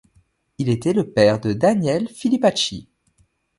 [0.57, 2.89] Il était le père de Daniel Filipacchi.